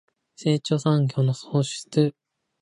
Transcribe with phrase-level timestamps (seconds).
[0.35, 2.15] 成長産業の創出